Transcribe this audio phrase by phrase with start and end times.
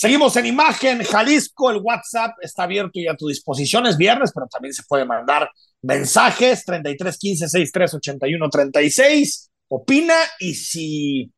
[0.00, 4.46] Seguimos en imagen, Jalisco, el WhatsApp está abierto y a tu disposición, es viernes, pero
[4.46, 5.50] también se puede mandar
[5.82, 11.32] mensajes, 33 15 63 81 36, opina y si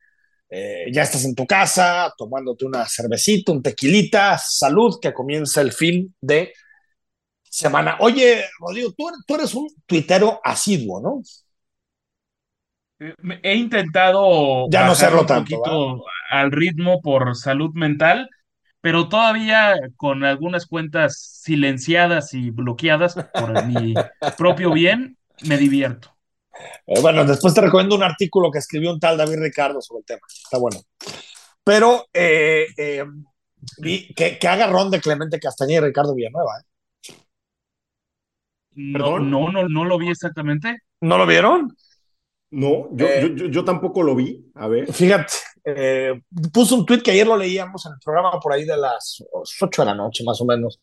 [0.51, 5.72] eh, ya estás en tu casa tomándote una cervecita, un tequilita, salud, que comienza el
[5.72, 6.53] fin de
[7.42, 7.97] semana.
[8.01, 11.22] Oye, Rodrigo, tú, tú eres un tuitero asiduo, ¿no?
[12.99, 18.29] Eh, he intentado ya no un tanto, poquito al ritmo por salud mental,
[18.80, 23.95] pero todavía con algunas cuentas silenciadas y bloqueadas por mi
[24.36, 26.16] propio bien, me divierto.
[26.86, 30.06] Eh, bueno, después te recomiendo un artículo que escribió un tal David Ricardo sobre el
[30.06, 30.20] tema.
[30.28, 30.78] Está bueno.
[31.64, 33.05] Pero eh, eh,
[34.16, 36.62] que, que, agarrón de Clemente Castañeda y Ricardo Villanueva.
[38.72, 40.78] No, no, no, no lo vi exactamente.
[41.00, 41.77] ¿No lo vieron?
[42.50, 44.50] No, yo, yo, yo, tampoco lo vi.
[44.55, 44.92] A ver.
[44.92, 45.33] Fíjate,
[46.52, 49.23] puso un tweet que ayer lo leíamos en el programa por ahí de las
[49.60, 50.80] 8 de la noche, más o menos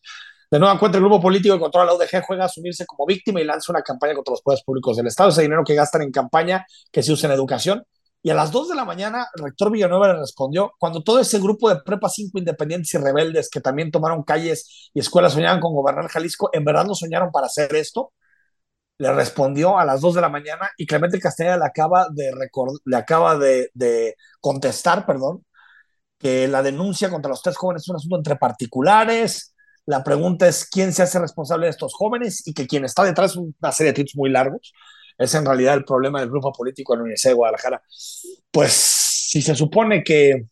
[0.50, 3.40] de nueva cuenta, el grupo político que controla la UDG juega a asumirse como víctima
[3.40, 5.28] y lanza una campaña contra los poderes públicos del Estado.
[5.28, 7.84] Ese dinero que gastan en campaña, que se usa en educación.
[8.22, 11.38] Y a las 2 de la mañana, el rector Villanueva le respondió, cuando todo ese
[11.38, 15.74] grupo de prepa 5 independientes y rebeldes que también tomaron calles y escuelas soñaban con
[15.74, 18.12] gobernar Jalisco, ¿en verdad no soñaron para hacer esto?
[18.98, 22.32] Le respondió a las 2 de la mañana y Clemente Castañeda le acaba de,
[22.84, 25.44] le acaba de, contestar, perdón,
[26.18, 29.54] que la denuncia contra los tres jóvenes es un asunto entre particulares,
[29.86, 33.34] la pregunta es quién se hace responsable de estos jóvenes y que quien está detrás
[33.34, 34.74] de una serie de tweets muy largos.
[35.16, 37.82] Es en realidad el problema del grupo político en Universidad de Guadalajara.
[38.50, 40.44] Pues si se supone que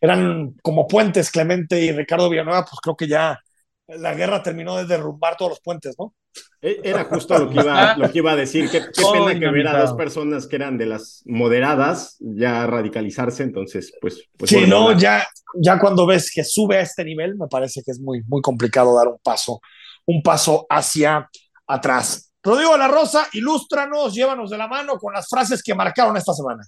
[0.00, 3.40] eran como puentes Clemente y Ricardo Villanueva, pues creo que ya
[3.88, 6.14] la guerra terminó de derrumbar todos los puentes, ¿no?
[6.60, 8.68] E, era justo lo que iba, lo que iba a decir.
[8.70, 13.92] Qué, pena que ver a dos personas que eran de las moderadas ya radicalizarse, entonces,
[14.00, 14.24] pues.
[14.36, 17.92] pues sí, no, ya, ya cuando ves que sube a este nivel, me parece que
[17.92, 19.60] es muy, muy complicado dar un paso,
[20.06, 21.28] un paso hacia
[21.66, 22.32] atrás.
[22.42, 26.32] Rodrigo de la Rosa, ilústranos, llévanos de la mano con las frases que marcaron esta
[26.32, 26.62] semana.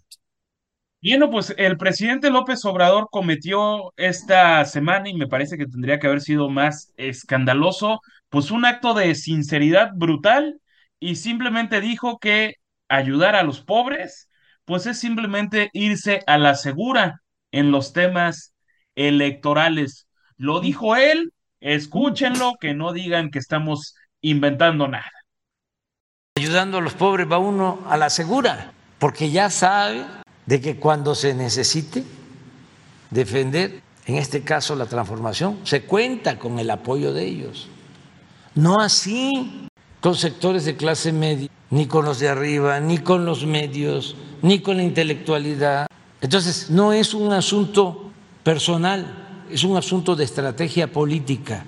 [1.03, 6.07] Bueno, pues el presidente López Obrador cometió esta semana y me parece que tendría que
[6.07, 10.61] haber sido más escandaloso, pues un acto de sinceridad brutal
[10.99, 12.55] y simplemente dijo que
[12.89, 14.31] ayudar a los pobres,
[14.65, 18.55] pues es simplemente irse a la segura en los temas
[18.95, 20.07] electorales.
[20.37, 25.11] Lo dijo él, escúchenlo, que no digan que estamos inventando nada.
[26.37, 30.05] Ayudando a los pobres va uno a la segura, porque ya sabe
[30.47, 32.05] de que cuando se necesite
[33.11, 37.69] defender, en este caso la transformación, se cuenta con el apoyo de ellos.
[38.55, 39.69] No así
[40.01, 44.61] con sectores de clase media, ni con los de arriba, ni con los medios, ni
[44.61, 45.87] con la intelectualidad.
[46.21, 48.11] Entonces, no es un asunto
[48.43, 51.65] personal, es un asunto de estrategia política.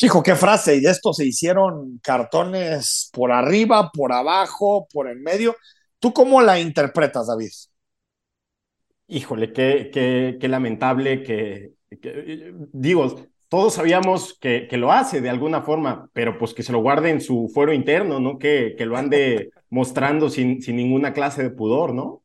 [0.00, 5.22] Hijo, qué frase, y de esto se hicieron cartones por arriba, por abajo, por en
[5.22, 5.56] medio.
[6.00, 7.52] ¿Tú cómo la interpretas, David?
[9.06, 11.74] Híjole, qué, qué, qué lamentable que,
[12.72, 16.78] digo, todos sabíamos que, que, lo hace de alguna forma, pero pues que se lo
[16.80, 18.38] guarde en su fuero interno, ¿no?
[18.38, 22.22] Que, que lo ande mostrando sin, sin ninguna clase de pudor, ¿no?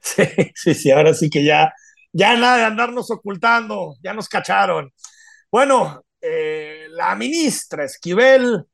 [0.00, 0.22] Sí,
[0.54, 1.74] sí, sí, ahora sí que ya,
[2.10, 4.90] ya nada de andarnos ocultando, ya nos cacharon.
[5.50, 8.64] Bueno, eh, la ministra Esquivel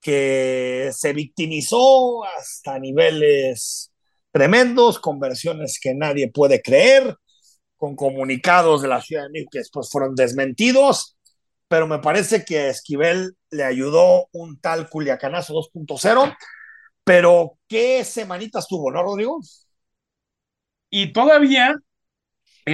[0.00, 3.92] que se victimizó hasta niveles
[4.30, 7.16] tremendos, con versiones que nadie puede creer,
[7.78, 11.16] con comunicados de la Ciudad de México que después fueron desmentidos,
[11.68, 16.36] pero me parece que Esquivel le ayudó un tal Culiacanazo 2.0,
[17.04, 19.40] pero qué semanitas tuvo, ¿no, Rodrigo?
[20.90, 21.76] Y todavía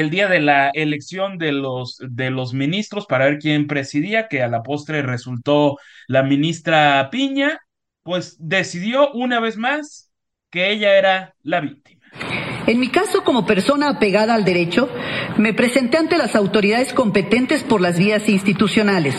[0.00, 4.42] el día de la elección de los, de los ministros para ver quién presidía, que
[4.42, 5.78] a la postre resultó
[6.08, 7.60] la ministra Piña,
[8.02, 10.10] pues decidió una vez más
[10.50, 12.53] que ella era la víctima.
[12.66, 14.88] En mi caso, como persona apegada al derecho,
[15.36, 19.14] me presenté ante las autoridades competentes por las vías institucionales.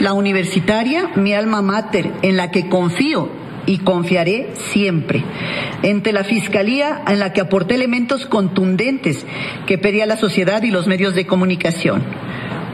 [0.00, 3.30] La universitaria, mi alma mater, en la que confío
[3.66, 5.22] y confiaré siempre.
[5.82, 9.24] Ante la Fiscalía, en la que aporté elementos contundentes
[9.66, 12.02] que pedía la sociedad y los medios de comunicación.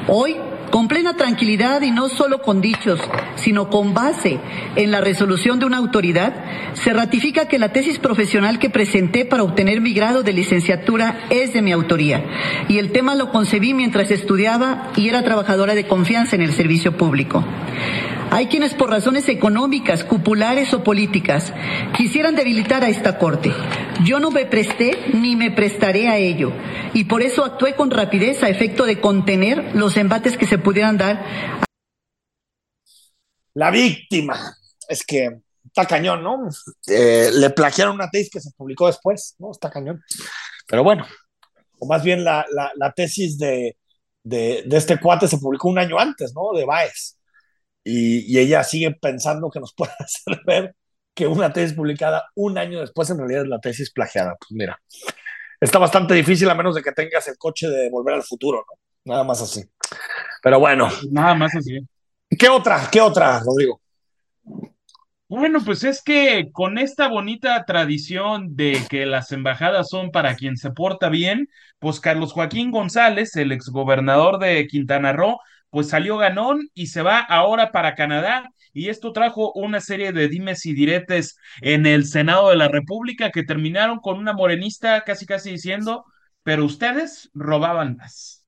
[0.08, 0.36] Hoy,
[0.70, 3.00] con plena tranquilidad y no solo con dichos,
[3.36, 4.38] sino con base
[4.76, 6.34] en la resolución de una autoridad,
[6.74, 11.52] se ratifica que la tesis profesional que presenté para obtener mi grado de licenciatura es
[11.52, 12.24] de mi autoría
[12.68, 16.96] y el tema lo concebí mientras estudiaba y era trabajadora de confianza en el servicio
[16.96, 17.44] público.
[18.30, 21.52] Hay quienes por razones económicas, cupulares o políticas
[21.96, 23.52] quisieran debilitar a esta Corte.
[24.04, 26.52] Yo no me presté ni me prestaré a ello
[26.92, 30.98] y por eso actué con rapidez a efecto de contener los embates que se pudieran
[30.98, 31.24] dar.
[33.54, 34.56] La víctima.
[34.88, 36.48] Es que está cañón, ¿no?
[36.88, 39.50] Eh, le plagiaron una tesis que se publicó después, ¿no?
[39.50, 40.02] Está cañón.
[40.66, 41.06] Pero bueno,
[41.78, 43.76] o más bien la, la, la tesis de,
[44.22, 46.56] de, de, este cuate se publicó un año antes, ¿no?
[46.56, 47.16] De Baez.
[47.88, 50.74] Y, y, ella sigue pensando que nos puede hacer ver
[51.14, 54.36] que una tesis publicada un año después en realidad es la tesis plagiada.
[54.38, 54.80] Pues mira,
[55.60, 59.12] está bastante difícil a menos de que tengas el coche de volver al futuro, ¿no?
[59.12, 59.64] Nada más así.
[60.42, 60.88] Pero bueno.
[61.10, 61.78] Nada más así.
[62.28, 62.88] ¿Qué otra?
[62.90, 63.80] ¿Qué otra, Rodrigo?
[65.28, 70.56] Bueno, pues es que con esta bonita tradición de que las embajadas son para quien
[70.56, 71.48] se porta bien,
[71.78, 75.38] pues Carlos Joaquín González, el exgobernador de Quintana Roo,
[75.70, 78.50] pues salió ganón y se va ahora para Canadá.
[78.72, 83.30] Y esto trajo una serie de dimes y diretes en el Senado de la República
[83.30, 86.04] que terminaron con una morenista casi casi diciendo,
[86.42, 88.44] pero ustedes robaban más.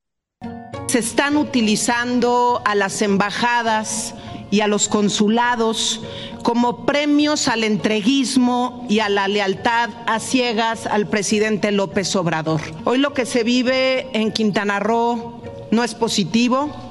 [0.87, 4.15] Se están utilizando a las embajadas
[4.51, 6.03] y a los consulados
[6.43, 12.61] como premios al entreguismo y a la lealtad a ciegas al presidente López Obrador.
[12.85, 16.88] Hoy lo que se vive en Quintana Roo no es positivo.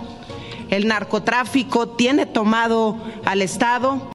[0.69, 4.11] El narcotráfico tiene tomado al Estado.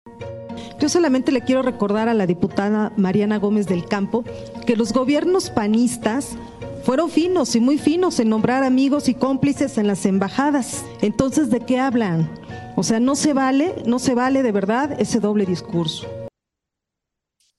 [0.78, 4.24] Yo solamente le quiero recordar a la diputada Mariana Gómez del Campo
[4.66, 6.36] que los gobiernos panistas
[6.84, 10.84] fueron finos y muy finos en nombrar amigos y cómplices en las embajadas.
[11.00, 12.28] Entonces, ¿de qué hablan?
[12.76, 16.08] O sea, no se vale, no se vale de verdad ese doble discurso.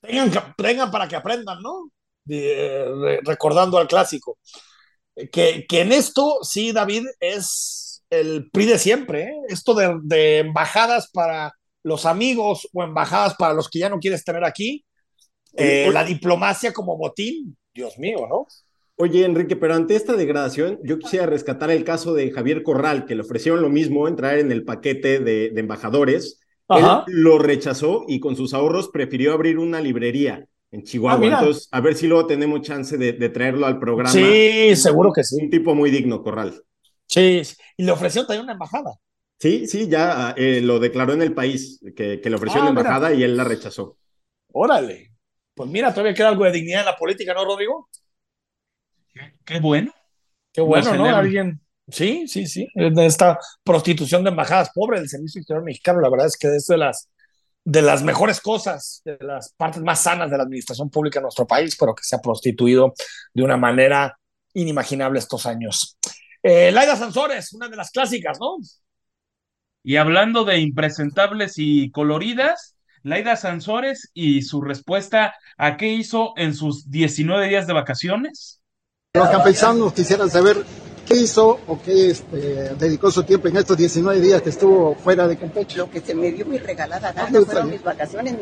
[0.02, 1.90] Tengan, tengan para que aprendan, ¿no?
[2.26, 4.38] De, recordando al clásico.
[5.32, 7.83] Que, que, en esto, sí, David, es
[8.20, 9.24] el PRI de siempre.
[9.24, 9.36] ¿eh?
[9.50, 14.24] Esto de, de, embajadas para los amigos o embajadas para los que ya no quieres
[14.24, 14.86] tener aquí.
[15.56, 18.48] Eh, la diplomacia como botín, Dios mío, ¿no?
[18.96, 23.16] Oye, Enrique, pero ante esta degradación, yo quisiera rescatar el caso de Javier Corral, que
[23.16, 26.40] le ofrecieron lo mismo, entrar en el paquete de, de embajadores.
[26.68, 27.04] Ajá.
[27.08, 31.28] Él lo rechazó y con sus ahorros prefirió abrir una librería en Chihuahua.
[31.28, 34.10] Ah, Entonces, a ver si luego tenemos chance de, de, traerlo al programa.
[34.10, 35.38] Sí, seguro que sí.
[35.42, 36.64] Un tipo muy digno, Corral.
[37.14, 37.44] Sí,
[37.78, 38.92] y le ofreció también una embajada.
[39.40, 42.70] Sí, sí, ya eh, lo declaró en el país, que, que le ofreció ah, una
[42.70, 43.20] embajada mira.
[43.20, 43.98] y él la rechazó.
[44.52, 45.12] Órale.
[45.54, 47.88] Pues mira, todavía queda algo de dignidad en la política, ¿no, Rodrigo?
[49.46, 49.94] Qué bueno.
[50.52, 51.06] Qué bueno, ¿no?
[51.06, 51.62] Alguien.
[51.88, 52.68] Sí, sí, sí.
[52.74, 56.78] Esta prostitución de embajadas pobre del Servicio Exterior Mexicano, la verdad es que es de
[56.78, 57.12] las,
[57.64, 61.46] de las mejores cosas, de las partes más sanas de la administración pública en nuestro
[61.46, 62.94] país, pero que se ha prostituido
[63.36, 64.18] de una manera
[64.56, 66.00] inimaginable estos años.
[66.44, 68.58] Eh, Laida Sansores, una de las clásicas, ¿no?
[69.82, 76.54] Y hablando de impresentables y coloridas, Laida Sansores y su respuesta a qué hizo en
[76.54, 78.62] sus 19 días de vacaciones.
[79.14, 80.66] Los campesanos quisieran saber
[81.08, 85.28] qué hizo o qué este, dedicó su tiempo en estos 19 días que estuvo fuera
[85.28, 85.78] de Campeche.
[85.78, 88.36] Lo que se me dio mi regalada gana fueron mis vacaciones.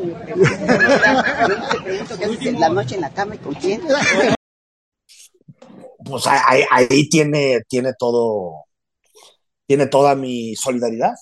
[1.84, 3.80] Pregunto qué haces en la noche en la cama y con quién.
[6.12, 8.66] Pues ahí, ahí tiene, tiene todo,
[9.66, 11.14] tiene toda mi solidaridad,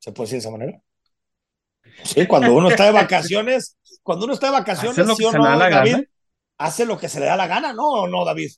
[0.00, 0.80] se puede decir de esa manera.
[2.02, 5.98] Sí, cuando uno está de vacaciones, cuando uno está de vacaciones, ¿sí o no, David,
[6.58, 7.88] hace lo que se le da la gana, ¿no?
[7.88, 8.50] ¿O no, David?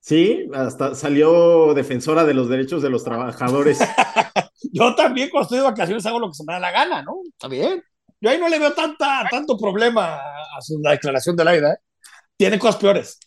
[0.00, 3.80] Sí, hasta salió defensora de los derechos de los trabajadores.
[4.72, 7.20] Yo también cuando estoy de vacaciones hago lo que se me da la gana, ¿no?
[7.28, 7.84] Está bien.
[8.22, 11.74] Yo ahí no le veo tanta, tanto problema a su, la declaración de la ida.
[11.74, 11.78] ¿eh?
[12.38, 13.18] Tiene cosas peores.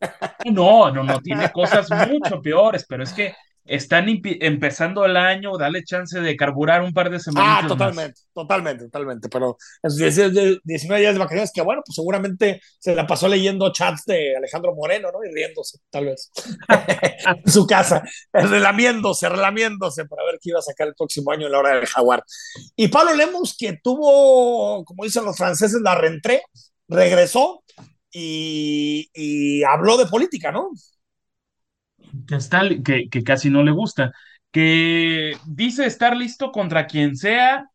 [0.52, 3.34] No, no, no, tiene cosas mucho peores, pero es que
[3.68, 7.64] están empezando el año, dale chance de carburar un par de semanas.
[7.64, 8.28] Ah, totalmente, más.
[8.32, 9.28] totalmente, totalmente.
[9.28, 9.98] Pero en sus
[10.64, 14.74] 19 días de vacaciones, que bueno, pues seguramente se la pasó leyendo chats de Alejandro
[14.74, 15.18] Moreno, ¿no?
[15.22, 16.30] Y riéndose, tal vez.
[17.44, 18.02] en su casa,
[18.32, 21.86] relamiéndose, relamiéndose para ver qué iba a sacar el próximo año en la hora del
[21.86, 22.24] jaguar.
[22.74, 26.42] Y Pablo Lemos, que tuvo, como dicen los franceses, la rentré,
[26.88, 27.62] regresó
[28.18, 30.70] y, y habló de política, ¿no?
[32.26, 34.12] que, está, que, que casi no le gusta,
[34.50, 37.70] que dice estar listo contra quien sea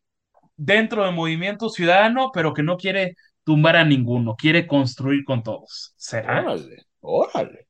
[0.56, 5.94] dentro del movimiento ciudadano, pero que no quiere tumbar a ninguno, quiere construir con todos.
[5.96, 6.46] ¿Será?
[6.46, 7.66] Órale, órale.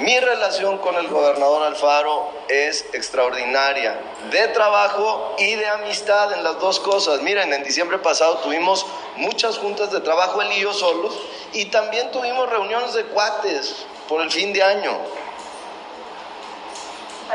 [0.00, 6.58] Mi relación con el gobernador Alfaro es extraordinaria, de trabajo y de amistad en las
[6.58, 7.20] dos cosas.
[7.20, 11.18] Miren, en diciembre pasado tuvimos muchas juntas de trabajo, él y yo solos,
[11.52, 14.98] y también tuvimos reuniones de cuates por el fin de año.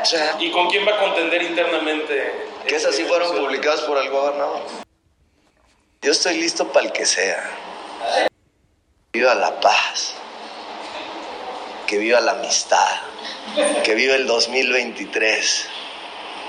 [0.02, 2.48] O sea, ¿Y con quién va a contender internamente?
[2.66, 4.62] que esas sí fueron publicadas por el gobernador.
[6.02, 7.48] Yo estoy listo para el que sea.
[9.14, 10.16] Viva la paz,
[11.88, 13.02] que viva la amistad,
[13.84, 15.68] que viva el 2023,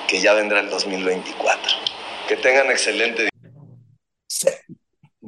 [0.09, 1.73] que ya vendrá el 2024.
[2.29, 3.31] Que tengan excelente día.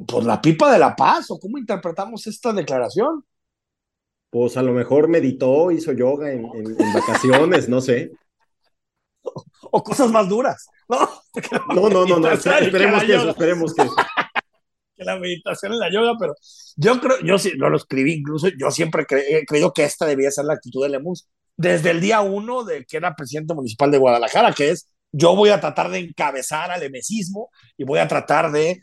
[0.07, 3.23] Pues la pipa de la paz, ¿o cómo interpretamos esta declaración?
[4.29, 8.11] Pues a lo mejor meditó, hizo yoga en, en, en vacaciones, no sé.
[9.23, 11.09] O, o, cosas más duras, ¿no?
[11.73, 13.95] No, no, no, no, esperemos que eso, esperemos que eso.
[14.99, 16.35] Que la meditación en la yoga, pero
[16.75, 20.29] yo creo, yo sí, no lo escribí incluso, yo siempre he creído que esta debía
[20.29, 23.97] ser la actitud de Lemus desde el día uno de que era presidente municipal de
[23.97, 28.51] Guadalajara, que es yo voy a tratar de encabezar al emesismo y voy a tratar
[28.51, 28.81] de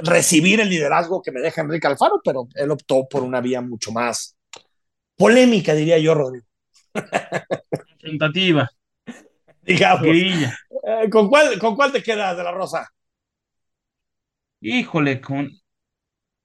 [0.00, 3.90] recibir el liderazgo que me deja Enrique Alfaro, pero él optó por una vía mucho
[3.90, 4.36] más
[5.16, 6.46] polémica, diría yo, Rodrigo.
[8.00, 8.68] Tentativa.
[9.62, 10.06] Digamos.
[10.06, 12.88] Eh, ¿con, cuál, ¿Con cuál te quedas de la Rosa?
[14.62, 15.50] Híjole, con.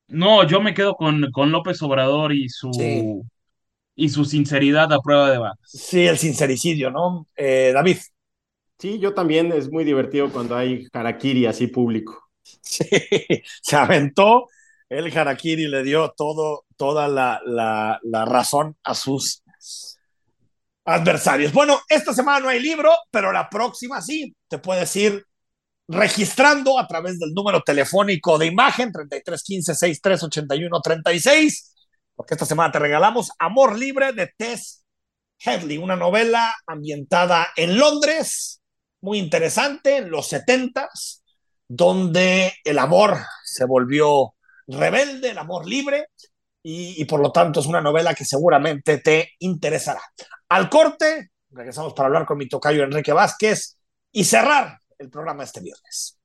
[0.08, 2.72] No, yo me quedo con, con López Obrador y su.
[2.74, 3.22] Sí.
[3.96, 5.58] Y su sinceridad a prueba de balas.
[5.64, 7.26] Sí, el sincericidio, ¿no?
[7.36, 7.98] Eh, David.
[8.78, 12.30] Sí, yo también es muy divertido cuando hay harakiri así público.
[12.44, 12.86] Sí,
[13.62, 14.48] se aventó
[14.88, 19.44] el harakiri, le dio todo, toda la, la, la razón a sus
[20.86, 21.52] adversarios.
[21.54, 24.34] Bueno, esta semana no hay libro, pero la próxima sí.
[24.48, 25.26] Te puedes ir
[25.88, 31.74] registrando a través del número telefónico de imagen 3315-6381-36,
[32.16, 34.84] porque esta semana te regalamos Amor Libre de Tess
[35.40, 38.62] Headley, una novela ambientada en Londres,
[39.02, 41.22] muy interesante, en los 70s,
[41.68, 44.34] donde el amor se volvió
[44.68, 46.08] rebelde, el amor libre,
[46.64, 50.02] y, y, por lo tanto es una novela que seguramente te interesará.
[50.50, 53.78] Al corte, regresamos para hablar con mi tocayo Enrique Vázquez
[54.12, 56.17] y cerrar el programa este viernes.